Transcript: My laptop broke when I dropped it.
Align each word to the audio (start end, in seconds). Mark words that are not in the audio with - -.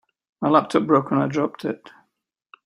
My 0.41 0.49
laptop 0.49 0.87
broke 0.87 1.11
when 1.11 1.21
I 1.21 1.27
dropped 1.27 1.63
it. 1.63 1.91